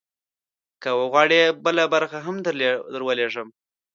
که 0.81 0.89
وغواړې، 0.99 1.41
بله 1.65 1.83
برخه 1.93 2.19
هم 2.25 2.35
درولیږم. 2.93 3.47